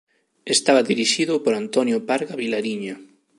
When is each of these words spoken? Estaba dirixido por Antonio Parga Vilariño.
Estaba 0.55 0.87
dirixido 0.91 1.33
por 1.43 1.53
Antonio 1.63 1.97
Parga 2.09 2.35
Vilariño. 2.41 2.95